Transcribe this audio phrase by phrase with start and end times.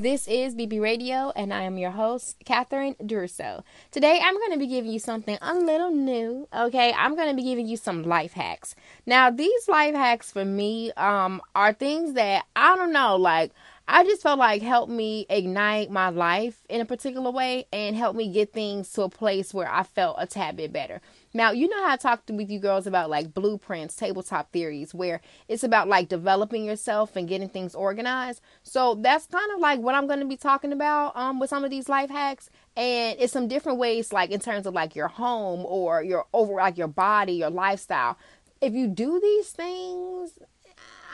[0.00, 3.62] This is BB Radio, and I am your host, Catherine Duroseau.
[3.90, 6.48] Today, I'm going to be giving you something a little new.
[6.56, 8.74] Okay, I'm going to be giving you some life hacks.
[9.04, 13.52] Now, these life hacks for me um, are things that I don't know, like
[13.86, 18.16] I just felt like helped me ignite my life in a particular way and help
[18.16, 21.02] me get things to a place where I felt a tad bit better.
[21.32, 25.20] Now, you know how I talked with you girls about like blueprints, tabletop theories, where
[25.48, 28.40] it's about like developing yourself and getting things organized.
[28.62, 31.62] So that's kind of like what I'm going to be talking about um, with some
[31.62, 32.50] of these life hacks.
[32.76, 36.54] And it's some different ways, like in terms of like your home or your over
[36.54, 38.18] like your body, your lifestyle.
[38.60, 40.32] If you do these things,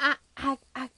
[0.01, 0.91] I, I, I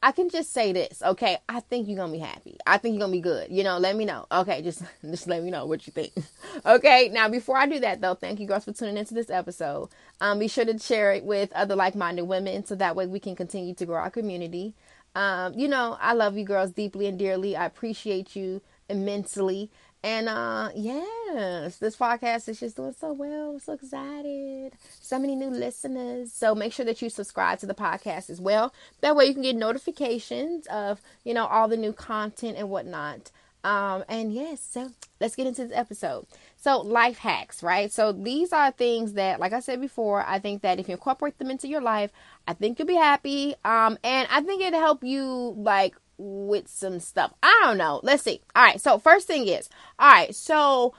[0.00, 1.38] I can just say this, okay?
[1.48, 2.56] I think you're gonna be happy.
[2.66, 3.50] I think you're gonna be good.
[3.50, 4.26] You know, let me know.
[4.30, 6.12] Okay, just just let me know what you think.
[6.66, 9.88] okay, now before I do that though, thank you girls for tuning into this episode.
[10.20, 13.34] Um, be sure to share it with other like-minded women so that way we can
[13.34, 14.74] continue to grow our community.
[15.16, 17.56] Um, you know, I love you girls deeply and dearly.
[17.56, 19.70] I appreciate you immensely.
[20.02, 23.50] And uh yes, this podcast is just doing so well.
[23.52, 24.72] I'm so excited.
[25.00, 26.32] So many new listeners.
[26.32, 28.72] So make sure that you subscribe to the podcast as well.
[29.00, 33.32] That way you can get notifications of, you know, all the new content and whatnot.
[33.64, 36.26] Um, and yes, so let's get into this episode.
[36.56, 37.90] So, life hacks, right?
[37.92, 41.38] So, these are things that, like I said before, I think that if you incorporate
[41.38, 42.12] them into your life,
[42.46, 43.56] I think you'll be happy.
[43.64, 47.32] Um, and I think it'll help you like with some stuff.
[47.42, 48.00] I don't know.
[48.02, 48.40] Let's see.
[48.54, 48.80] All right.
[48.80, 50.34] So first thing is, all right.
[50.34, 50.94] So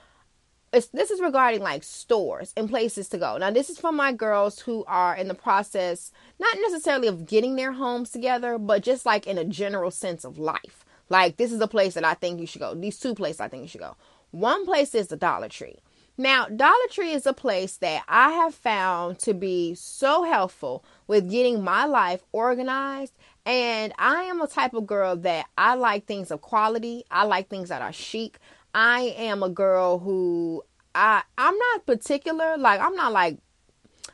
[0.72, 3.36] this is regarding like stores and places to go.
[3.36, 7.56] Now this is for my girls who are in the process, not necessarily of getting
[7.56, 10.84] their homes together, but just like in a general sense of life.
[11.08, 12.74] Like this is a place that I think you should go.
[12.74, 13.96] These two places I think you should go.
[14.30, 15.78] One place is the Dollar Tree.
[16.16, 21.30] Now, Dollar Tree is a place that I have found to be so helpful with
[21.30, 23.14] getting my life organized
[23.50, 27.04] and I am a type of girl that I like things of quality.
[27.10, 28.38] I like things that are chic.
[28.74, 32.56] I am a girl who I I'm not particular.
[32.56, 33.38] Like I'm not like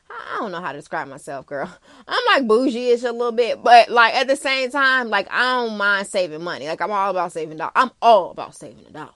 [0.08, 1.70] I don't know how to describe myself, girl.
[2.08, 5.76] I'm like bougie-ish a little bit, but like at the same time, like I don't
[5.76, 6.66] mind saving money.
[6.68, 7.72] Like I'm all about saving dollar.
[7.74, 9.12] I'm all about saving a dollar.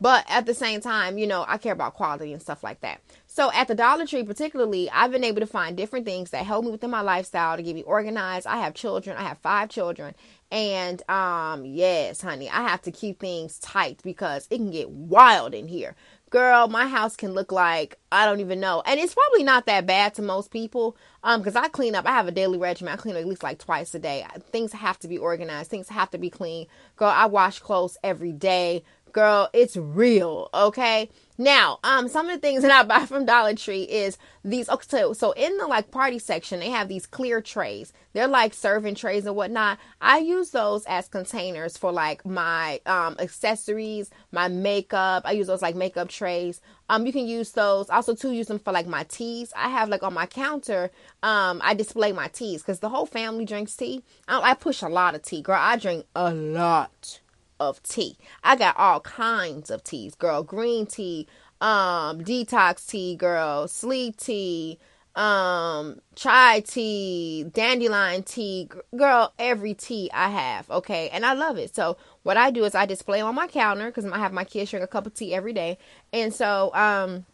[0.00, 3.00] But at the same time, you know, I care about quality and stuff like that.
[3.34, 6.64] So at the Dollar Tree, particularly, I've been able to find different things that help
[6.64, 8.46] me within my lifestyle to get me organized.
[8.46, 9.16] I have children.
[9.16, 10.14] I have five children.
[10.52, 15.52] And um, yes, honey, I have to keep things tight because it can get wild
[15.52, 15.96] in here.
[16.30, 18.84] Girl, my house can look like I don't even know.
[18.86, 20.96] And it's probably not that bad to most people.
[21.24, 22.06] Um, because I clean up.
[22.06, 22.92] I have a daily regimen.
[22.92, 24.24] I clean up at least like twice a day.
[24.52, 25.72] Things have to be organized.
[25.72, 26.68] Things have to be clean.
[26.94, 28.84] Girl, I wash clothes every day
[29.14, 31.08] girl, it's real, okay?
[31.36, 34.68] Now, um, some of the things that I buy from Dollar Tree is these.
[34.68, 37.92] Okay, so, so in the like party section, they have these clear trays.
[38.12, 39.78] They're like serving trays and whatnot.
[40.00, 45.22] I use those as containers for like my um accessories, my makeup.
[45.26, 46.60] I use those like makeup trays.
[46.88, 47.90] Um, you can use those.
[47.90, 49.52] Also, to use them for like my teas.
[49.56, 50.92] I have like on my counter.
[51.24, 54.04] Um, I display my teas because the whole family drinks tea.
[54.28, 55.58] I, I push a lot of tea, girl.
[55.58, 57.20] I drink a lot
[57.60, 58.16] of tea.
[58.42, 60.42] I got all kinds of teas, girl.
[60.42, 61.26] Green tea,
[61.60, 64.78] um, detox tea, girl, sleep tea,
[65.14, 71.08] um, chai tea, dandelion tea, girl, every tea I have, okay?
[71.10, 71.74] And I love it.
[71.74, 74.70] So what I do is I display on my counter because I have my kids
[74.70, 75.78] drink a cup of tea every day.
[76.12, 77.26] And so, um,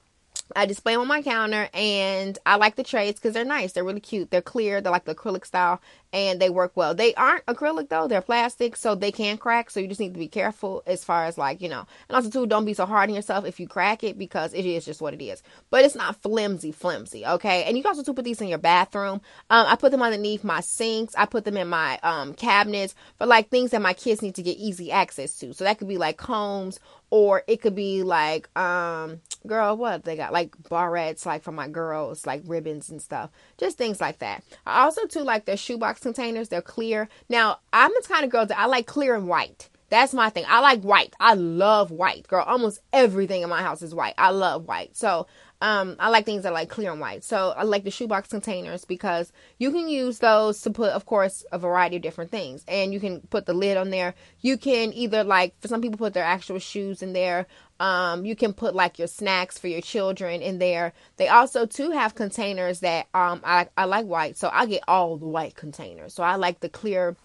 [0.57, 3.73] I display them on my counter and I like the trays because they're nice.
[3.73, 4.31] They're really cute.
[4.31, 4.81] They're clear.
[4.81, 5.81] They're like the acrylic style
[6.13, 6.95] and they work well.
[6.95, 8.09] They aren't acrylic though.
[8.09, 9.71] They're plastic so they can crack.
[9.71, 12.31] So you just need to be careful as far as like, you know, and also
[12.31, 15.01] too, don't be so hard on yourself if you crack it because it is just
[15.01, 15.43] what it is.
[15.71, 17.25] But it's not flimsy, flimsy.
[17.25, 17.65] Okay.
[17.65, 19.21] And you can also too put these in your bathroom.
[19.51, 21.15] Um, I put them underneath my sinks.
[21.17, 24.43] I put them in my um cabinets for like things that my kids need to
[24.43, 25.55] get easy access to.
[25.55, 26.81] So that could be like combs
[27.11, 30.33] or it could be like um girl what they got?
[30.33, 33.31] Like barrettes like for my girls like ribbons and stuff.
[33.59, 34.43] Just things like that.
[34.67, 36.49] I also too like their shoebox containers.
[36.49, 37.09] They're clear.
[37.29, 40.45] Now i'm the kind of girl that i like clear and white that's my thing
[40.49, 44.31] i like white i love white girl almost everything in my house is white i
[44.31, 45.27] love white so
[45.63, 47.23] um, I like things that are like clear and white.
[47.23, 51.45] So I like the shoebox containers because you can use those to put, of course,
[51.53, 52.65] a variety of different things.
[52.67, 54.15] And you can put the lid on there.
[54.41, 57.47] You can either like, for some people, put their actual shoes in there.
[57.79, 60.95] Um, you can put like your snacks for your children in there.
[61.17, 65.17] They also too have containers that um I I like white, so I get all
[65.17, 66.13] the white containers.
[66.13, 67.17] So I like the clear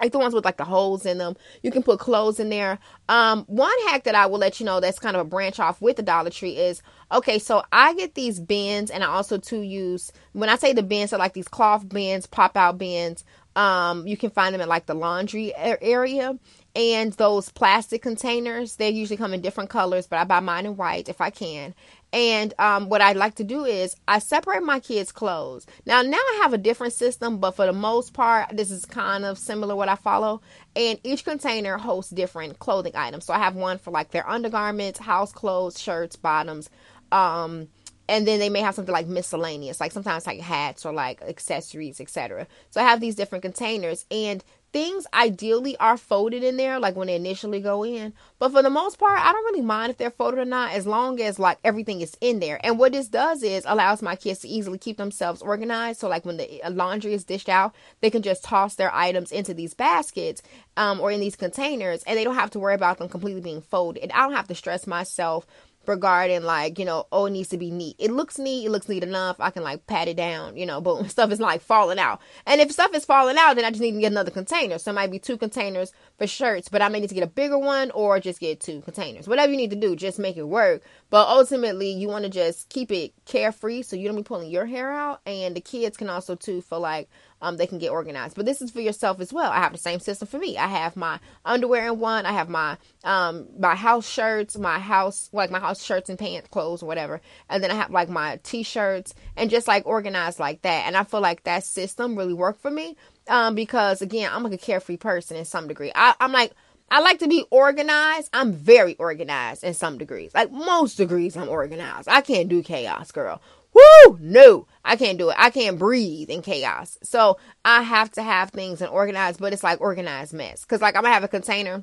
[0.00, 1.36] like the ones with like the holes in them.
[1.62, 2.78] You can put clothes in there.
[3.08, 5.80] Um, one hack that I will let you know that's kind of a branch off
[5.80, 6.82] with the Dollar Tree is
[7.12, 7.38] okay.
[7.38, 11.12] So I get these bins, and I also to use when I say the bins,
[11.12, 13.24] are like these cloth bins, pop out bins.
[13.56, 16.38] Um, you can find them in like the laundry area
[16.76, 18.76] and those plastic containers.
[18.76, 21.74] They usually come in different colors, but I buy mine in white if I can.
[22.12, 25.66] And um, what I like to do is I separate my kids' clothes.
[25.86, 29.24] Now, now I have a different system, but for the most part, this is kind
[29.24, 30.40] of similar what I follow.
[30.74, 33.26] And each container hosts different clothing items.
[33.26, 36.68] So I have one for like their undergarments, house clothes, shirts, bottoms.
[37.12, 37.68] Um,
[38.08, 42.00] and then they may have something like miscellaneous, like sometimes like hats or like accessories,
[42.00, 42.48] etc.
[42.70, 44.42] So I have these different containers, and
[44.72, 48.70] things ideally are folded in there like when they initially go in but for the
[48.70, 51.58] most part i don't really mind if they're folded or not as long as like
[51.64, 52.60] everything is in there.
[52.64, 56.24] And what this does is allows my kids to easily keep themselves organized so like
[56.24, 59.74] when the uh, laundry is dished out they can just toss their items into these
[59.74, 60.42] baskets
[60.76, 63.62] um, or in these containers and they don't have to worry about them completely being
[63.62, 64.10] folded.
[64.12, 65.46] I don't have to stress myself
[65.86, 67.96] regarding like you know oh it needs to be neat.
[67.98, 69.36] It looks neat it looks neat enough.
[69.40, 72.20] I can like pat it down you know boom stuff is like falling out.
[72.46, 74.78] And if stuff is falling out then i just need to get another container.
[74.78, 77.28] So it might be two containers for shirts but i may need to get a
[77.28, 79.28] bigger one or just get two containers.
[79.28, 80.82] Whatever you need to do just make it work.
[81.10, 84.66] But ultimately you want to just keep it carefree so you don't be pulling your
[84.66, 85.20] hair out.
[85.26, 87.08] And the kids can also too for like
[87.42, 88.36] um, they can get organized.
[88.36, 89.50] But this is for yourself as well.
[89.50, 90.58] I have the same system for me.
[90.58, 92.26] I have my underwear in one.
[92.26, 96.48] I have my um my house shirts, my house like my house shirts and pants,
[96.48, 97.20] clothes, whatever.
[97.48, 100.86] And then I have like my t-shirts and just like organized like that.
[100.86, 102.96] And I feel like that system really worked for me
[103.28, 105.92] um because again I'm like a carefree person in some degree.
[105.94, 106.52] I, I'm like
[106.92, 108.30] I like to be organized.
[108.32, 110.32] I'm very organized in some degrees.
[110.34, 112.08] Like most degrees, I'm organized.
[112.08, 113.40] I can't do chaos, girl.
[113.72, 114.18] Woo!
[114.20, 115.36] No, I can't do it.
[115.38, 116.98] I can't breathe in chaos.
[117.02, 120.64] So I have to have things and organized, but it's like organized mess.
[120.64, 121.82] Cause like I'm gonna have a container.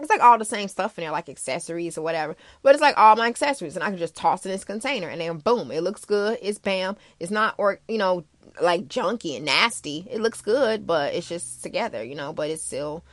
[0.00, 2.36] It's like all the same stuff in there, like accessories or whatever.
[2.62, 5.20] But it's like all my accessories, and I can just toss in this container, and
[5.20, 6.38] then boom, it looks good.
[6.42, 6.96] It's bam.
[7.20, 8.24] It's not or you know
[8.60, 10.06] like junky and nasty.
[10.10, 12.32] It looks good, but it's just together, you know.
[12.32, 13.04] But it's still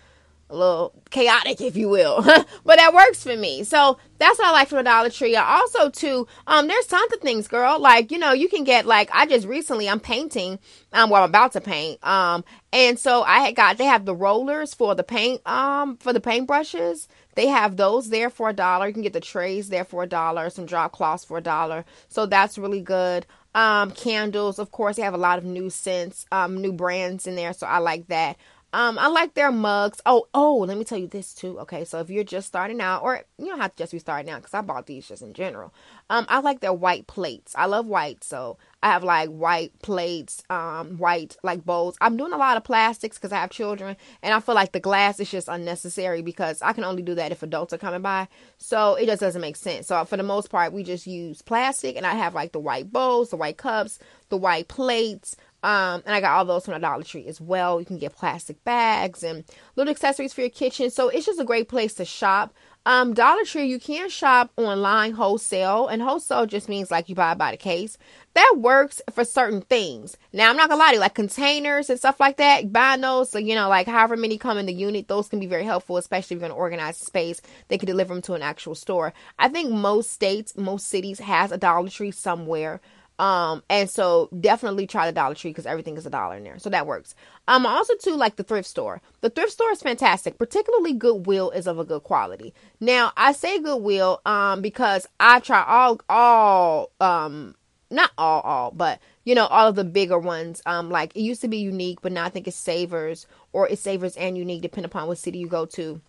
[0.51, 2.21] a little chaotic, if you will.
[2.65, 3.63] but that works for me.
[3.63, 5.35] So that's what I like from Dollar Tree.
[5.35, 7.79] Also too, um, there's tons of things, girl.
[7.79, 10.59] Like, you know, you can get like I just recently I'm painting,
[10.93, 12.05] um, well I'm about to paint.
[12.05, 12.43] Um,
[12.73, 16.21] and so I had got they have the rollers for the paint, um, for the
[16.21, 17.07] paint brushes.
[17.35, 18.87] They have those there for a dollar.
[18.87, 21.85] You can get the trays there for a dollar, some drop cloths for a dollar.
[22.09, 23.25] So that's really good.
[23.53, 27.35] Um, candles, of course, they have a lot of new scents, um, new brands in
[27.35, 28.37] there, so I like that.
[28.73, 29.99] Um, I like their mugs.
[30.05, 31.59] Oh, oh, let me tell you this too.
[31.59, 34.31] Okay, so if you're just starting out, or you don't have to just be starting
[34.31, 35.73] out, because I bought these just in general.
[36.09, 37.53] Um, I like their white plates.
[37.57, 41.97] I love white, so I have like white plates, um, white like bowls.
[41.99, 44.79] I'm doing a lot of plastics because I have children, and I feel like the
[44.79, 48.29] glass is just unnecessary because I can only do that if adults are coming by.
[48.57, 49.87] So it just doesn't make sense.
[49.87, 52.91] So for the most part, we just use plastic, and I have like the white
[52.91, 55.35] bowls, the white cups, the white plates.
[55.63, 57.79] Um, and I got all those from the Dollar Tree as well.
[57.79, 59.43] You can get plastic bags and
[59.75, 60.89] little accessories for your kitchen.
[60.89, 62.53] So it's just a great place to shop.
[62.83, 67.35] Um, Dollar Tree, you can shop online wholesale, and wholesale just means like you buy
[67.35, 67.95] by the case.
[68.33, 70.17] That works for certain things.
[70.33, 73.29] Now, I'm not gonna lie to you, like containers and stuff like that, buying those,
[73.29, 75.97] so, you know, like however many come in the unit, those can be very helpful,
[75.97, 77.39] especially if you're gonna organize space.
[77.67, 79.13] They can deliver them to an actual store.
[79.37, 82.81] I think most states, most cities has a Dollar Tree somewhere.
[83.19, 86.57] Um, and so definitely try the Dollar Tree because everything is a dollar in there.
[86.57, 87.13] So that works.
[87.47, 89.01] Um, also too like the thrift store.
[89.21, 90.37] The thrift store is fantastic.
[90.37, 92.53] Particularly Goodwill is of a good quality.
[92.79, 97.55] Now I say Goodwill um because I try all all um
[97.91, 101.41] not all all but you know all of the bigger ones um like it used
[101.41, 104.85] to be unique but now i think it's savers or it's savers and unique depending
[104.85, 105.99] upon what city you go to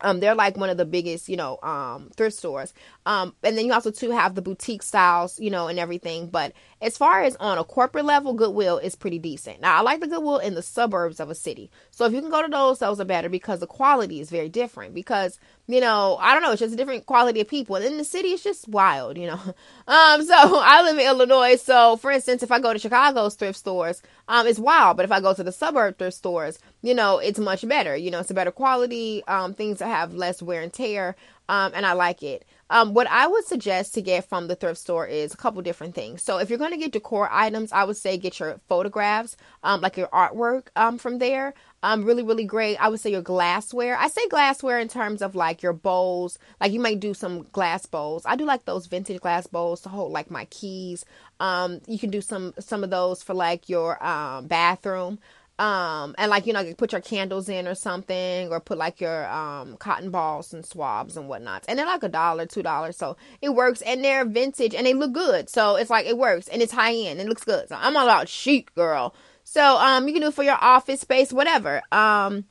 [0.00, 2.72] um, they're like one of the biggest, you know, um, thrift stores.
[3.08, 6.26] Um, and then you also too have the boutique styles, you know, and everything.
[6.26, 9.62] But as far as on a corporate level, Goodwill is pretty decent.
[9.62, 11.70] Now I like the Goodwill in the suburbs of a city.
[11.90, 14.50] So if you can go to those, those are better because the quality is very
[14.50, 14.92] different.
[14.92, 17.76] Because you know, I don't know, it's just a different quality of people.
[17.76, 19.40] And in the city, it's just wild, you know.
[19.88, 21.56] Um, so I live in Illinois.
[21.56, 24.98] So for instance, if I go to Chicago's thrift stores, um, it's wild.
[24.98, 27.96] But if I go to the suburb thrift stores, you know, it's much better.
[27.96, 31.16] You know, it's a better quality, um, things that have less wear and tear.
[31.48, 32.44] Um, and I like it.
[32.70, 35.94] Um, what I would suggest to get from the thrift store is a couple different
[35.94, 36.22] things.
[36.22, 39.80] So if you're going to get decor items, I would say get your photographs, um,
[39.80, 41.54] like your artwork, um, from there.
[41.82, 42.76] Um, really, really great.
[42.76, 43.96] I would say your glassware.
[43.96, 46.38] I say glassware in terms of like your bowls.
[46.60, 48.24] Like you might do some glass bowls.
[48.26, 51.04] I do like those vintage glass bowls to hold like my keys.
[51.38, 55.20] Um, you can do some some of those for like your um bathroom
[55.58, 59.28] um and like you know put your candles in or something or put like your
[59.28, 62.96] um cotton balls and swabs and whatnot and they're like a dollar two dollars.
[62.96, 65.48] So it works and they're vintage and they look good.
[65.48, 67.68] So it's like it works and it's high end it looks good.
[67.68, 69.14] So i'm all about chic girl.
[69.44, 71.80] So um, you can do it for your office space, whatever.
[71.90, 72.44] Um,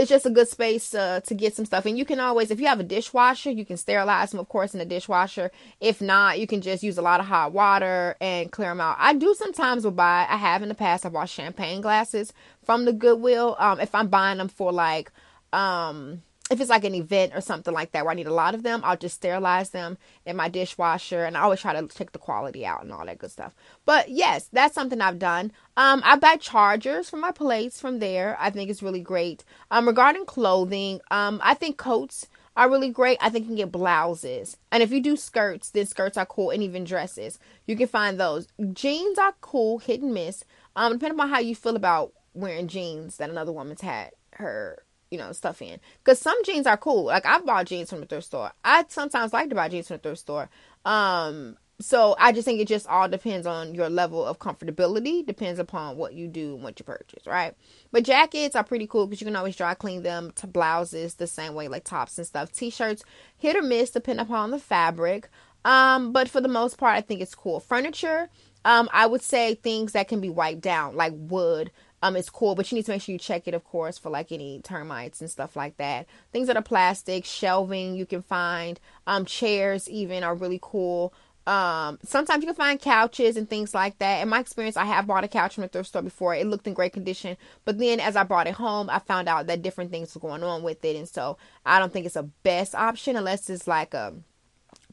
[0.00, 1.84] it's just a good space uh, to get some stuff.
[1.84, 4.72] And you can always, if you have a dishwasher, you can sterilize them, of course,
[4.72, 5.50] in the dishwasher.
[5.80, 8.96] If not, you can just use a lot of hot water and clear them out.
[8.98, 12.32] I do sometimes will buy, I have in the past, I bought champagne glasses
[12.64, 13.56] from the Goodwill.
[13.58, 15.12] Um, if I'm buying them for like,
[15.52, 18.56] um, if it's like an event or something like that where I need a lot
[18.56, 22.10] of them, I'll just sterilize them in my dishwasher and I always try to check
[22.10, 23.54] the quality out and all that good stuff.
[23.84, 25.52] But yes, that's something I've done.
[25.76, 28.36] Um, I buy chargers for my plates from there.
[28.40, 29.44] I think it's really great.
[29.70, 32.26] Um, regarding clothing, um, I think coats
[32.56, 33.18] are really great.
[33.20, 34.56] I think you can get blouses.
[34.72, 37.38] And if you do skirts, then skirts are cool and even dresses.
[37.64, 38.48] You can find those.
[38.72, 40.44] Jeans are cool, hit and miss.
[40.74, 45.18] Um, depending on how you feel about wearing jeans that another woman's had her you
[45.18, 45.78] know, stuff in.
[46.02, 47.04] Because some jeans are cool.
[47.04, 48.52] Like I've bought jeans from the thrift store.
[48.64, 50.48] I sometimes like to buy jeans from the thrift store.
[50.84, 55.24] Um, so I just think it just all depends on your level of comfortability.
[55.24, 57.54] Depends upon what you do and what you purchase, right?
[57.90, 61.26] But jackets are pretty cool because you can always dry clean them to blouses the
[61.26, 62.52] same way, like tops and stuff.
[62.52, 63.02] T-shirts,
[63.36, 65.30] hit or miss, depending upon the fabric.
[65.64, 67.60] Um, but for the most part, I think it's cool.
[67.60, 68.28] Furniture,
[68.64, 71.70] um, I would say things that can be wiped down, like wood,
[72.02, 74.10] um it's cool but you need to make sure you check it of course for
[74.10, 76.06] like any termites and stuff like that.
[76.32, 81.12] Things that are plastic shelving you can find um chairs even are really cool.
[81.46, 84.22] Um sometimes you can find couches and things like that.
[84.22, 86.34] In my experience i have bought a couch from a thrift store before.
[86.34, 89.46] It looked in great condition but then as i brought it home i found out
[89.46, 91.36] that different things were going on with it and so
[91.66, 94.14] i don't think it's a best option unless it's like a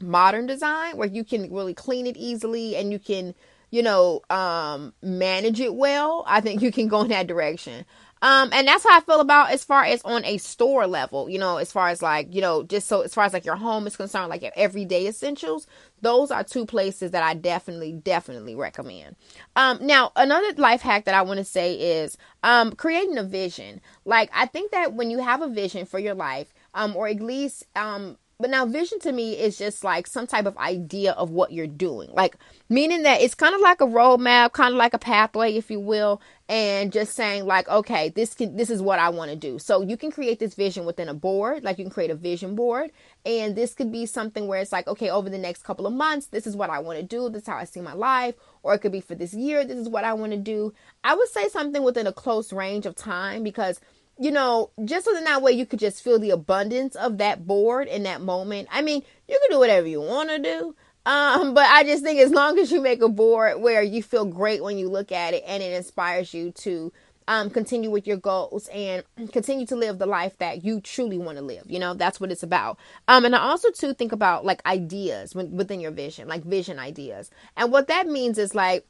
[0.01, 3.33] modern design where you can really clean it easily and you can
[3.69, 7.85] you know, um, manage it well, I think you can go in that direction.
[8.21, 11.37] Um, and that's how I feel about as far as on a store level, you
[11.37, 13.85] know, as far as like, you know, just so as far as like your home
[13.85, 15.67] is concerned, like your everyday essentials,
[16.01, 19.15] those are two places that I definitely, definitely recommend.
[19.55, 23.81] Um, now another life hack that I want to say is, um, creating a vision.
[24.03, 27.21] Like, I think that when you have a vision for your life, um, or at
[27.21, 31.31] least, um, but now vision to me is just like some type of idea of
[31.31, 32.09] what you're doing.
[32.13, 32.37] Like
[32.69, 35.79] meaning that it's kind of like a roadmap, kind of like a pathway, if you
[35.79, 39.57] will, and just saying like, okay, this can this is what I want to do.
[39.57, 42.55] So you can create this vision within a board, like you can create a vision
[42.55, 42.91] board,
[43.25, 46.27] and this could be something where it's like, okay, over the next couple of months,
[46.27, 48.75] this is what I want to do, this is how I see my life, or
[48.75, 50.73] it could be for this year, this is what I want to do.
[51.03, 53.79] I would say something within a close range of time because
[54.19, 57.87] you know, just so that way you could just feel the abundance of that board
[57.87, 58.67] in that moment.
[58.71, 60.75] I mean, you can do whatever you want to do.
[61.05, 64.25] Um, but I just think as long as you make a board where you feel
[64.25, 66.91] great when you look at it and it inspires you to
[67.27, 71.37] um, continue with your goals and continue to live the life that you truly want
[71.37, 71.63] to live.
[71.67, 72.77] You know, that's what it's about.
[73.07, 77.29] Um, and I also too think about like ideas within your vision, like vision ideas.
[77.55, 78.85] And what that means is like,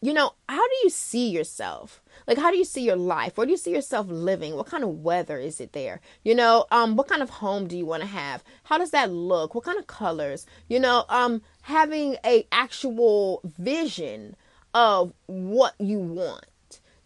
[0.00, 2.02] you know, how do you see yourself?
[2.26, 3.36] Like, how do you see your life?
[3.36, 4.54] Where do you see yourself living?
[4.54, 6.00] What kind of weather is it there?
[6.24, 8.44] You know, um, what kind of home do you want to have?
[8.64, 9.54] How does that look?
[9.54, 10.46] What kind of colors?
[10.68, 14.36] You know, um, having a actual vision
[14.74, 16.44] of what you want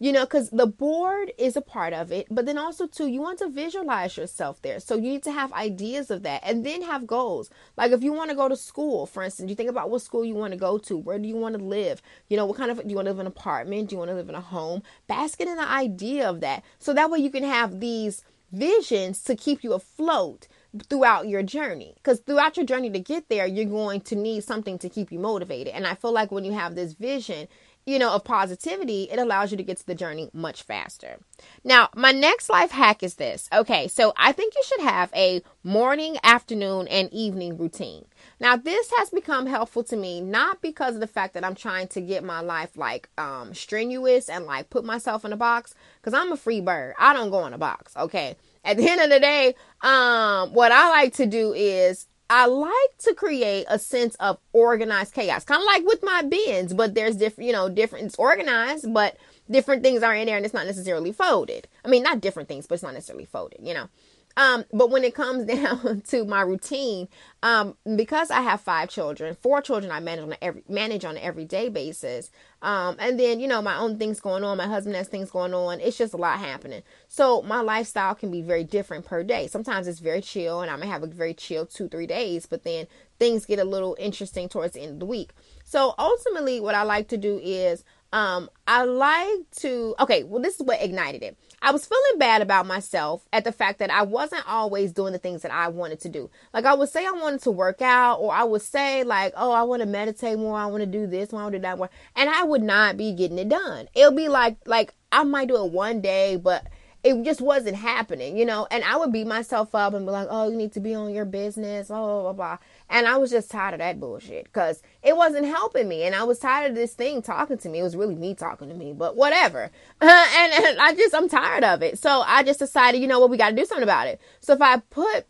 [0.03, 3.21] you know because the board is a part of it but then also too you
[3.21, 4.81] want to visualize yourself there.
[4.81, 7.49] So you need to have ideas of that and then have goals.
[7.77, 10.25] Like if you want to go to school for instance you think about what school
[10.25, 12.01] you want to go to where do you want to live?
[12.27, 13.89] You know what kind of do you want to live in an apartment?
[13.89, 14.83] Do you want to live in a home?
[15.07, 16.65] Basket in the idea of that.
[16.79, 20.49] So that way you can have these visions to keep you afloat
[20.89, 21.93] throughout your journey.
[21.95, 25.19] Because throughout your journey to get there you're going to need something to keep you
[25.19, 25.73] motivated.
[25.73, 27.47] And i feel like when you have this vision
[27.85, 31.19] you know, of positivity, it allows you to get to the journey much faster.
[31.63, 33.49] Now, my next life hack is this.
[33.53, 38.05] Okay, so I think you should have a morning, afternoon, and evening routine.
[38.39, 41.87] Now, this has become helpful to me not because of the fact that I'm trying
[41.89, 46.13] to get my life like um strenuous and like put myself in a box cuz
[46.13, 46.95] I'm a free bird.
[46.99, 48.35] I don't go in a box, okay?
[48.65, 52.97] At the end of the day, um what I like to do is I like
[53.01, 57.15] to create a sense of organized chaos, kind of like with my bins, but there's
[57.15, 59.17] different, you know, different, it's organized, but
[59.51, 61.67] different things are in there and it's not necessarily folded.
[61.85, 63.87] I mean, not different things, but it's not necessarily folded, you know.
[64.35, 67.07] Um, but when it comes down to my routine,
[67.43, 71.23] um, because I have five children, four children I manage on every manage on an
[71.23, 72.31] everyday basis.
[72.63, 75.53] Um, and then you know my own things going on, my husband has things going
[75.53, 75.81] on.
[75.81, 76.81] It's just a lot happening.
[77.09, 79.47] So my lifestyle can be very different per day.
[79.47, 82.63] Sometimes it's very chill, and I may have a very chill two three days, but
[82.63, 82.87] then
[83.19, 85.31] things get a little interesting towards the end of the week.
[85.65, 90.59] So ultimately, what I like to do is um, I like to, okay, well, this
[90.59, 91.35] is what ignited it.
[91.63, 95.19] I was feeling bad about myself at the fact that I wasn't always doing the
[95.19, 96.29] things that I wanted to do.
[96.53, 99.51] Like, I would say I wanted to work out, or I would say, like, oh,
[99.51, 101.79] I want to meditate more, I want to do this, I want to do that
[101.79, 101.89] more.
[102.15, 103.89] And I would not be getting it done.
[103.95, 106.67] It'll be like, like, I might do it one day, but
[107.03, 108.65] it just wasn't happening, you know.
[108.71, 111.13] And I would beat myself up and be like, "Oh, you need to be on
[111.13, 112.33] your business," blah blah blah.
[112.33, 112.57] blah.
[112.89, 116.23] And I was just tired of that bullshit because it wasn't helping me, and I
[116.23, 117.79] was tired of this thing talking to me.
[117.79, 119.69] It was really me talking to me, but whatever.
[120.01, 121.99] and, and I just I'm tired of it.
[121.99, 124.21] So I just decided, you know what, we got to do something about it.
[124.39, 125.25] So if I put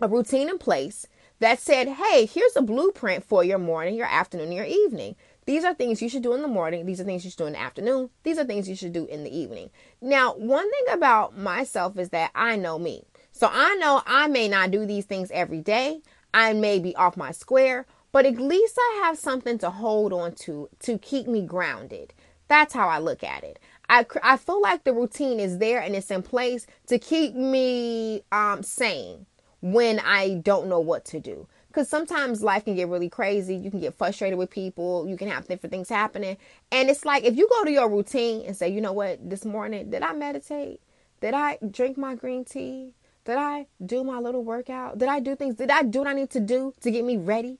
[0.00, 1.06] a routine in place
[1.38, 5.14] that said, "Hey, here's a blueprint for your morning, your afternoon, your evening."
[5.46, 6.86] These are things you should do in the morning.
[6.86, 8.10] These are things you should do in the afternoon.
[8.22, 9.70] These are things you should do in the evening.
[10.00, 13.04] Now, one thing about myself is that I know me.
[13.32, 16.00] So I know I may not do these things every day.
[16.32, 20.34] I may be off my square, but at least I have something to hold on
[20.36, 22.14] to to keep me grounded.
[22.48, 23.58] That's how I look at it.
[23.88, 28.22] I, I feel like the routine is there and it's in place to keep me
[28.32, 29.26] um, sane
[29.60, 33.56] when I don't know what to do because sometimes life can get really crazy.
[33.56, 35.08] You can get frustrated with people.
[35.08, 36.36] You can have different things happening.
[36.70, 39.44] And it's like if you go to your routine and say, you know what, this
[39.44, 40.80] morning, did I meditate?
[41.20, 42.92] Did I drink my green tea?
[43.24, 44.98] Did I do my little workout?
[44.98, 45.56] Did I do things?
[45.56, 47.58] Did I do what I need to do to get me ready?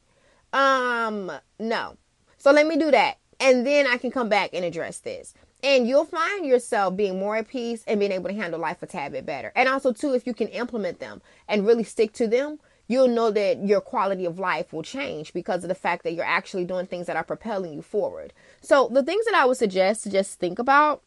[0.52, 1.96] Um, no.
[2.38, 3.16] So let me do that.
[3.40, 5.34] And then I can come back and address this.
[5.64, 8.86] And you'll find yourself being more at peace and being able to handle life a
[8.86, 9.50] tad bit better.
[9.56, 13.30] And also, too, if you can implement them and really stick to them, you'll know
[13.30, 16.86] that your quality of life will change because of the fact that you're actually doing
[16.86, 18.32] things that are propelling you forward.
[18.60, 21.02] So, the things that I would suggest to just think about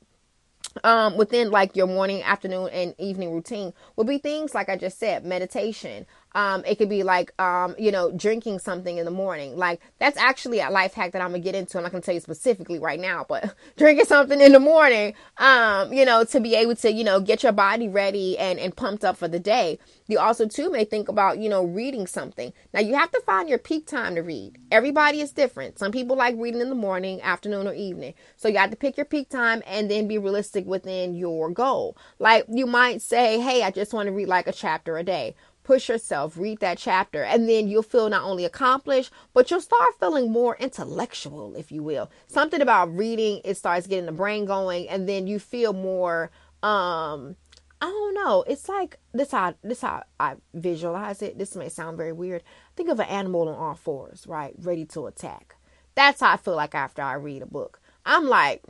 [0.83, 4.99] um, within like your morning, afternoon, and evening routine would be things like I just
[4.99, 6.05] said meditation,
[6.35, 9.57] um, it could be like, um, you know, drinking something in the morning.
[9.57, 11.77] Like that's actually a life hack that I'm gonna get into.
[11.77, 15.91] I'm not gonna tell you specifically right now, but drinking something in the morning, um,
[15.93, 19.03] you know, to be able to, you know, get your body ready and, and pumped
[19.03, 19.79] up for the day.
[20.07, 22.53] You also too may think about, you know, reading something.
[22.73, 24.57] Now you have to find your peak time to read.
[24.71, 25.79] Everybody is different.
[25.79, 28.13] Some people like reading in the morning, afternoon, or evening.
[28.35, 31.97] So you have to pick your peak time and then be realistic within your goal.
[32.19, 35.35] Like you might say, hey, I just want to read like a chapter a day
[35.67, 39.99] push yourself, read that chapter, and then you'll feel not only accomplished, but you'll start
[39.99, 42.09] feeling more intellectual, if you will.
[42.27, 46.31] Something about reading, it starts getting the brain going, and then you feel more
[46.63, 47.35] um
[47.81, 48.43] I don't know.
[48.47, 51.37] It's like this how this how I visualize it.
[51.37, 52.43] This may sound very weird.
[52.77, 54.55] Think of an animal on all fours, right?
[54.57, 55.57] Ready to attack.
[55.95, 57.81] That's how I feel like after I read a book.
[58.05, 58.63] I'm like,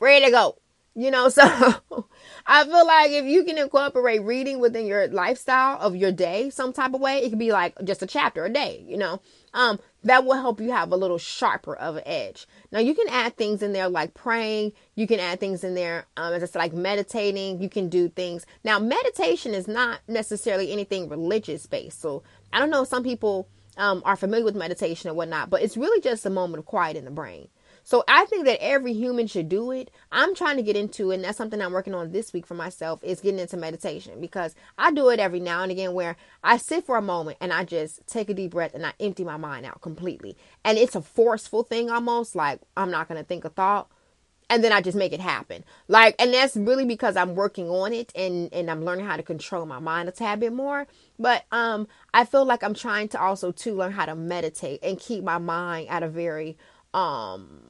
[0.00, 0.58] ready to go.
[0.94, 1.42] You know, so
[2.46, 6.72] I feel like if you can incorporate reading within your lifestyle of your day some
[6.72, 9.20] type of way, it could be like just a chapter a day, you know.
[9.54, 12.46] Um, that will help you have a little sharper of an edge.
[12.70, 16.06] Now you can add things in there like praying, you can add things in there
[16.16, 18.46] um as I said like meditating, you can do things.
[18.64, 22.00] Now meditation is not necessarily anything religious based.
[22.00, 22.22] So
[22.52, 26.00] I don't know some people um, are familiar with meditation or whatnot, but it's really
[26.00, 27.48] just a moment of quiet in the brain.
[27.88, 29.90] So I think that every human should do it.
[30.12, 33.02] I'm trying to get into and that's something I'm working on this week for myself
[33.02, 36.84] is getting into meditation because I do it every now and again where I sit
[36.84, 39.64] for a moment and I just take a deep breath and I empty my mind
[39.64, 40.36] out completely.
[40.66, 43.90] And it's a forceful thing almost, like I'm not gonna think a thought.
[44.50, 45.64] And then I just make it happen.
[45.88, 49.22] Like, and that's really because I'm working on it and, and I'm learning how to
[49.22, 50.86] control my mind a tad bit more.
[51.18, 55.00] But um I feel like I'm trying to also to learn how to meditate and
[55.00, 56.58] keep my mind at a very
[56.92, 57.62] um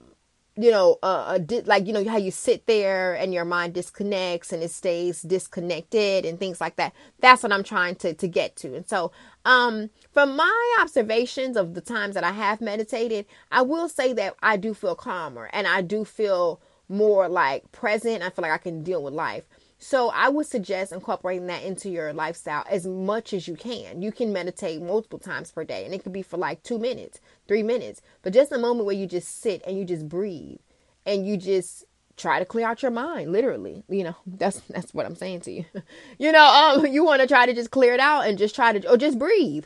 [0.59, 4.53] you know, uh, di- like you know how you sit there and your mind disconnects
[4.53, 6.95] and it stays disconnected and things like that.
[7.21, 8.75] That's what I'm trying to to get to.
[8.75, 9.13] And so,
[9.45, 14.35] um, from my observations of the times that I have meditated, I will say that
[14.43, 18.23] I do feel calmer and I do feel more like present.
[18.25, 19.45] I feel like I can deal with life.
[19.79, 24.03] So I would suggest incorporating that into your lifestyle as much as you can.
[24.03, 27.21] You can meditate multiple times per day and it could be for like 2 minutes,
[27.47, 30.59] 3 minutes, but just a moment where you just sit and you just breathe
[31.07, 31.85] and you just
[32.17, 35.53] try to clear out your mind literally you know that's that's what i'm saying to
[35.53, 35.65] you.
[36.19, 38.77] You know um you want to try to just clear it out and just try
[38.77, 39.65] to or just breathe.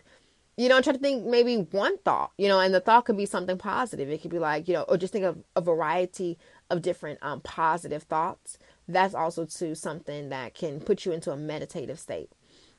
[0.59, 3.25] You know try to think maybe one thought you know and the thought could be
[3.25, 4.11] something positive.
[4.11, 7.41] It could be like you know or just think of a variety of different um
[7.41, 12.31] positive thoughts that's also to something that can put you into a meditative state.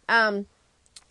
[0.10, 0.48] Um,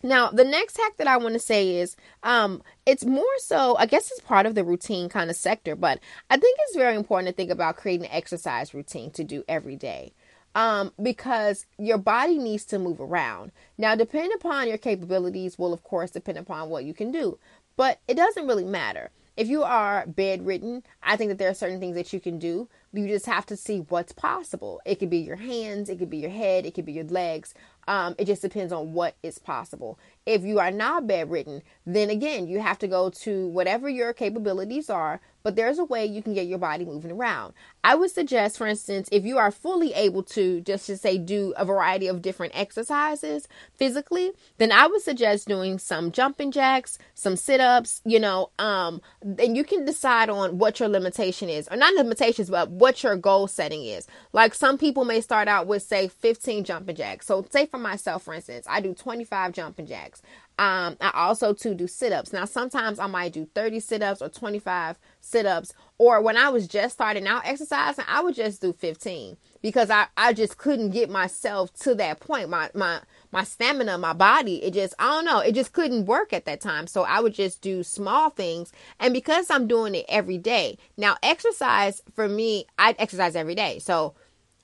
[0.01, 3.85] now, the next hack that I want to say is um, it's more so, I
[3.85, 7.29] guess it's part of the routine kind of sector, but I think it's very important
[7.29, 10.13] to think about creating an exercise routine to do every day.
[10.55, 13.51] Um, because your body needs to move around.
[13.75, 17.39] Now, depending upon your capabilities, will of course depend upon what you can do,
[17.75, 21.79] but it doesn't really matter if you are bedridden, I think that there are certain
[21.79, 22.69] things that you can do.
[22.93, 24.79] You just have to see what's possible.
[24.85, 27.55] It could be your hands, it could be your head, it could be your legs.
[27.87, 29.99] Um, it just depends on what is possible.
[30.25, 34.89] If you are not bedridden, then again, you have to go to whatever your capabilities
[34.89, 37.53] are, but there's a way you can get your body moving around.
[37.83, 41.53] I would suggest, for instance, if you are fully able to just to say do
[41.57, 47.35] a variety of different exercises physically, then I would suggest doing some jumping jacks, some
[47.35, 51.93] sit-ups, you know, um, and you can decide on what your limitation is, or not
[51.95, 54.07] limitations, but what your goal setting is.
[54.33, 57.25] Like some people may start out with say 15 jumping jacks.
[57.25, 60.21] So say for myself, for instance, I do 25 jumping jacks.
[60.59, 62.33] Um, I also too do sit-ups.
[62.33, 65.73] Now sometimes I might do 30 sit-ups or 25 sit-ups.
[65.97, 70.07] Or when I was just starting out exercising, I would just do 15 because I,
[70.17, 72.49] I just couldn't get myself to that point.
[72.49, 72.99] My my
[73.33, 76.61] my stamina, my body, it just I don't know, it just couldn't work at that
[76.61, 76.85] time.
[76.85, 78.71] So I would just do small things.
[78.99, 80.77] And because I'm doing it every day.
[80.97, 83.79] Now exercise for me, I exercise every day.
[83.79, 84.13] So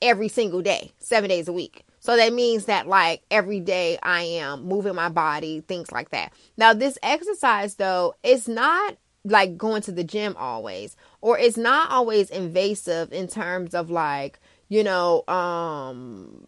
[0.04, 1.84] every single day, 7 days a week.
[2.00, 6.32] So that means that like every day I am moving my body, things like that.
[6.56, 11.90] Now this exercise though, it's not like going to the gym always or it's not
[11.90, 16.46] always invasive in terms of like, you know, um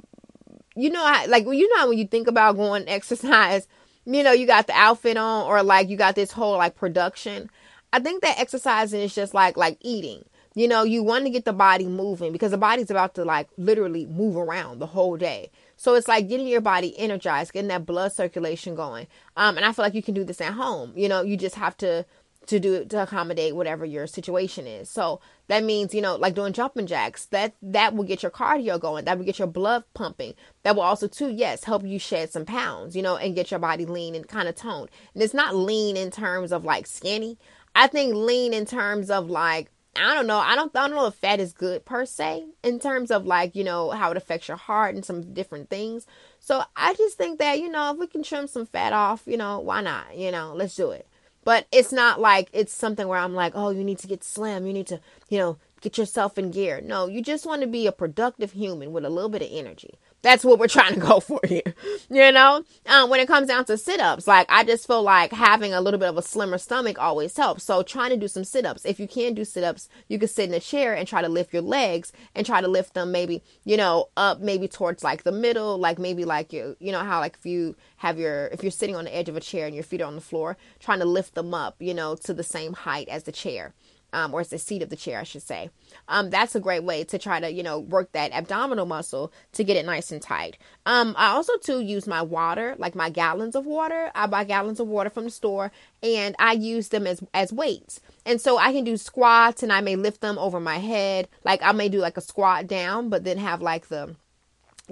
[0.75, 3.67] you know like you know when you think about going exercise,
[4.05, 7.49] you know, you got the outfit on or like you got this whole like production.
[7.93, 11.45] I think that exercising is just like like eating you know, you want to get
[11.45, 15.49] the body moving because the body's about to like literally move around the whole day.
[15.77, 19.07] So it's like getting your body energized, getting that blood circulation going.
[19.37, 20.91] Um, and I feel like you can do this at home.
[20.95, 22.05] You know, you just have to
[22.47, 24.89] to do to accommodate whatever your situation is.
[24.89, 28.79] So that means, you know, like doing jumping jacks, that that will get your cardio
[28.79, 29.05] going.
[29.05, 30.33] That will get your blood pumping.
[30.63, 33.59] That will also too, yes, help you shed some pounds, you know, and get your
[33.59, 34.89] body lean and kind of toned.
[35.13, 37.37] And it's not lean in terms of like skinny.
[37.75, 40.37] I think lean in terms of like I don't know.
[40.37, 43.55] I don't I don't know if fat is good per se in terms of like,
[43.55, 46.07] you know, how it affects your heart and some different things.
[46.39, 49.37] So I just think that, you know, if we can trim some fat off, you
[49.37, 50.15] know, why not?
[50.15, 51.07] You know, let's do it.
[51.43, 54.65] But it's not like it's something where I'm like, oh, you need to get slim.
[54.67, 54.99] You need to,
[55.29, 56.81] you know, get yourself in gear.
[56.81, 59.95] No, you just want to be a productive human with a little bit of energy.
[60.21, 61.73] That's what we're trying to go for here.
[62.09, 65.31] You know, um, when it comes down to sit ups, like I just feel like
[65.31, 67.63] having a little bit of a slimmer stomach always helps.
[67.63, 68.85] So trying to do some sit ups.
[68.85, 71.29] If you can do sit ups, you can sit in a chair and try to
[71.29, 75.23] lift your legs and try to lift them maybe, you know, up maybe towards like
[75.23, 78.63] the middle, like maybe like you, you know, how like if you have your, if
[78.63, 80.57] you're sitting on the edge of a chair and your feet are on the floor,
[80.79, 83.73] trying to lift them up, you know, to the same height as the chair
[84.13, 85.69] um, or it's the seat of the chair, I should say.
[86.07, 89.63] Um, that's a great way to try to, you know, work that abdominal muscle to
[89.63, 90.57] get it nice and tight.
[90.85, 94.11] Um, I also too use my water, like my gallons of water.
[94.15, 95.71] I buy gallons of water from the store
[96.03, 98.01] and I use them as as weights.
[98.25, 101.27] And so I can do squats and I may lift them over my head.
[101.43, 104.15] Like I may do like a squat down, but then have like the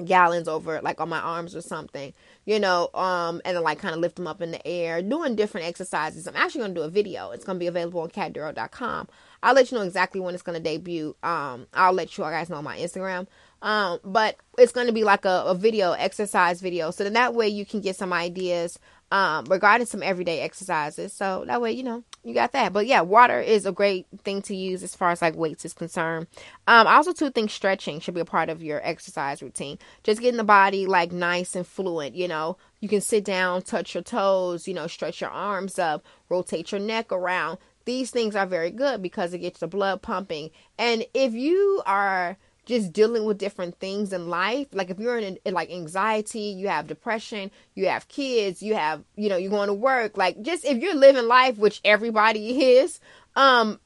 [0.05, 2.13] gallons over like on my arms or something
[2.49, 5.35] you know, um, and then like kind of lift them up in the air, doing
[5.35, 6.25] different exercises.
[6.25, 7.29] I'm actually going to do a video.
[7.29, 9.07] It's going to be available on catduro.com.
[9.43, 11.15] I'll let you know exactly when it's going to debut.
[11.21, 13.27] Um, I'll let you guys know on my Instagram.
[13.62, 16.89] Um, but it's going to be like a, a video, exercise video.
[16.89, 18.79] So then that way you can get some ideas
[19.12, 21.13] um, regarding some everyday exercises.
[21.13, 22.73] So that way, you know, you got that.
[22.73, 25.73] But yeah, water is a great thing to use as far as like weights is
[25.73, 26.27] concerned.
[26.67, 29.79] Um, I also too think stretching should be a part of your exercise routine.
[30.03, 32.58] Just getting the body like nice and fluent, you know.
[32.82, 36.82] You can sit down, touch your toes, you know, stretch your arms up, rotate your
[36.82, 37.58] neck around.
[37.86, 40.51] These things are very good because it gets the blood pumping.
[40.77, 42.38] And if you are
[42.69, 44.67] just dealing with different things in life.
[44.71, 49.03] Like if you're in, in, like anxiety, you have depression, you have kids, you have,
[49.15, 50.15] you know, you're going to work.
[50.15, 52.99] Like just if you're living life, which everybody is,
[53.36, 53.79] um,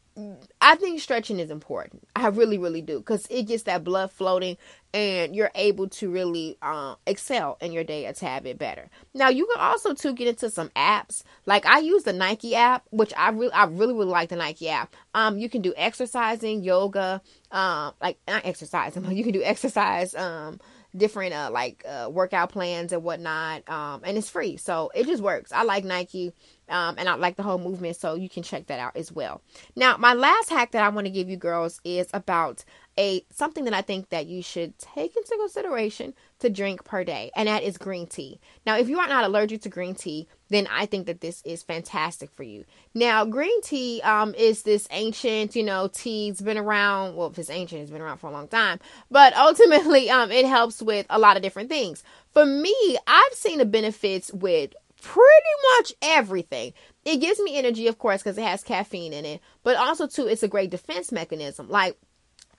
[0.62, 2.08] I think stretching is important.
[2.16, 4.58] I really, really do because it gets that blood floating
[4.94, 8.90] and you're able to really uh, excel in your day a tad bit better.
[9.14, 11.24] Now you can also to get into some apps.
[11.46, 14.70] Like I use the Nike app, which I really, I really, really like the Nike
[14.70, 14.96] app.
[15.16, 20.14] Um, you can do exercising, yoga, um, like not exercising, but you can do exercise,
[20.16, 20.60] um,
[20.96, 25.24] different uh like uh workout plans and whatnot um and it's free so it just
[25.24, 26.32] works i like nike
[26.70, 29.42] um, and I like the whole movement, so you can check that out as well.
[29.76, 32.64] Now, my last hack that I want to give you girls is about
[32.98, 37.32] a something that I think that you should take into consideration to drink per day,
[37.36, 38.40] and that is green tea.
[38.66, 41.64] Now, if you are not allergic to green tea, then I think that this is
[41.64, 42.66] fantastic for you.
[42.94, 46.30] Now, green tea um, is this ancient, you know, tea.
[46.30, 47.16] It's been around.
[47.16, 48.80] Well, if it's ancient, it's been around for a long time.
[49.10, 52.04] But ultimately, um, it helps with a lot of different things.
[52.34, 56.74] For me, I've seen the benefits with pretty much everything.
[57.06, 60.28] It gives me energy, of course, because it has caffeine in it, but also too,
[60.28, 61.70] it's a great defense mechanism.
[61.70, 61.98] Like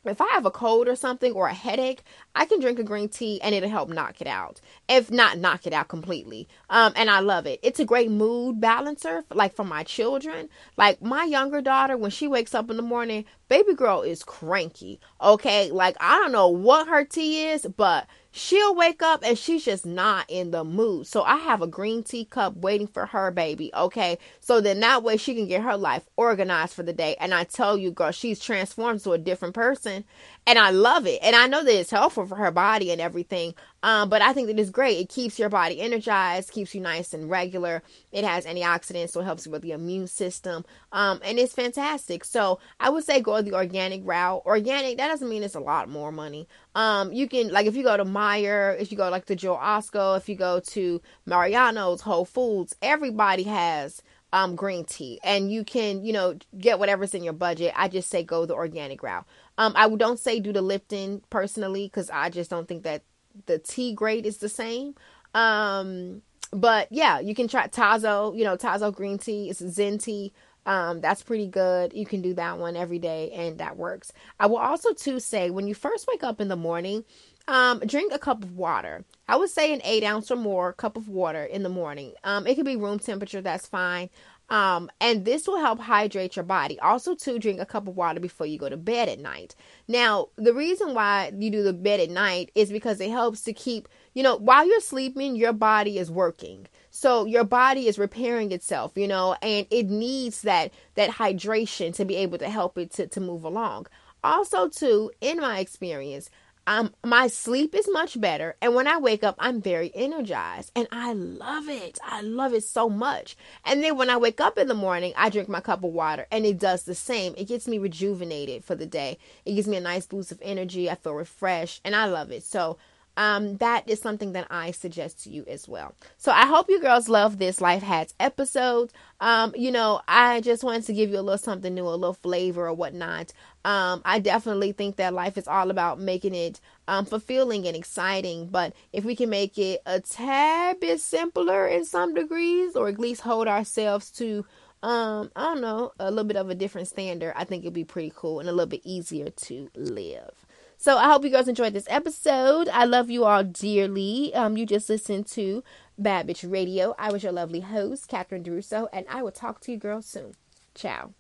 [0.05, 2.03] if I have a cold or something or a headache,
[2.35, 4.61] I can drink a green tea and it'll help knock it out.
[4.89, 6.49] If not knock it out completely.
[6.71, 7.61] Um, and I love it.
[7.63, 10.49] It's a great mood balancer, like for my children.
[10.77, 15.01] Like my younger daughter, when she wakes up in the morning, baby girl is cranky.
[15.21, 15.71] Okay.
[15.71, 18.07] Like I don't know what her tea is, but
[18.37, 21.07] she'll wake up and she's just not in the mood.
[21.07, 23.71] So I have a green tea cup waiting for her, baby.
[23.73, 24.19] Okay.
[24.41, 27.17] So then that way she can get her life organized for the day.
[27.21, 30.05] And I tell you, girl, she's transformed to a different person.
[30.47, 31.21] And I love it.
[31.23, 33.55] And I know that it's helpful for her body and everything.
[33.83, 34.99] Um, but I think that it's great.
[34.99, 37.83] It keeps your body energized, keeps you nice and regular.
[38.13, 40.65] It has antioxidants, so it helps with the immune system.
[40.93, 42.25] Um, and it's fantastic.
[42.25, 44.43] So I would say go the organic route.
[44.45, 46.47] Organic, that doesn't mean it's a lot more money.
[46.75, 50.17] Um, you can like if you go to Meijer, if you go like to Jewel-Osco,
[50.17, 54.03] if you go to Mariano's, Whole Foods, everybody has
[54.35, 58.11] um, green tea and you can you know get whatever's in your budget i just
[58.11, 59.25] say go the organic route
[59.59, 63.03] um, i don't say do the lipton personally because i just don't think that
[63.47, 64.95] the tea grade is the same.
[65.35, 69.51] Um, but yeah, you can try Tazo, you know, Tazo green tea.
[69.51, 70.33] It's Zen tea.
[70.67, 71.93] Um, that's pretty good.
[71.93, 74.13] You can do that one every day and that works.
[74.41, 77.05] I will also too say when you first wake up in the morning,
[77.49, 79.05] um, drink a cup of water.
[79.29, 82.13] I would say an eight ounce or more cup of water in the morning.
[82.25, 84.11] Um, it could be room temperature, that's fine.
[84.51, 86.79] Um, and this will help hydrate your body.
[86.81, 89.55] Also, to drink a cup of water before you go to bed at night.
[89.89, 93.55] Now, the reason why you do the bed at night is because it helps to
[93.55, 96.67] keep, you know, while you're sleeping, your body is working.
[96.91, 102.05] So your body is repairing itself, you know, and it needs that that hydration to
[102.05, 103.87] be able to help it to, to move along.
[104.23, 106.31] Also, too, in my experience,
[106.67, 108.57] um, my sleep is much better.
[108.61, 111.99] And when I wake up, I'm very energized and I love it.
[112.05, 113.37] I love it so much.
[113.65, 116.27] And then when I wake up in the morning, I drink my cup of water
[116.31, 117.35] and it does the same.
[117.37, 119.19] It gets me rejuvenated for the day.
[119.45, 120.89] It gives me a nice boost of energy.
[120.89, 122.43] I feel refreshed and I love it.
[122.43, 122.79] So
[123.17, 125.95] um, that is something that I suggest to you as well.
[126.17, 128.93] So I hope you girls love this Life hacks episode.
[129.21, 132.15] Um, you know, I just wanted to give you a little something new, a little
[132.15, 133.33] flavor or whatnot.
[133.65, 138.49] Um, I definitely think that life is all about making it um, fulfilling and exciting.
[138.49, 142.99] But if we can make it a tad bit simpler in some degrees, or at
[142.99, 144.45] least hold ourselves to
[144.83, 147.85] um, I don't know, a little bit of a different standard, I think it'd be
[147.85, 150.44] pretty cool and a little bit easier to live.
[150.85, 152.69] So I hope you guys enjoyed this episode.
[152.69, 154.35] I love you all dearly.
[154.35, 155.65] Um, you just listened to
[155.97, 156.95] Bad Bitch Radio.
[156.99, 160.35] I was your lovely host, Catherine Duroseau, and I will talk to you girls soon.
[160.75, 161.15] Ciao.